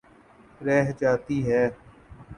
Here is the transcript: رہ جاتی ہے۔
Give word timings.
رہ 0.61 0.91
جاتی 0.99 1.37
ہے۔ 1.51 1.63